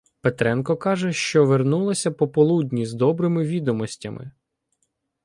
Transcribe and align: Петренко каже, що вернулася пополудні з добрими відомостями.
Петренко 0.21 0.77
каже, 0.77 1.13
що 1.13 1.45
вернулася 1.45 2.11
пополудні 2.11 2.85
з 2.85 2.93
добрими 2.93 3.43
відомостями. 3.43 4.31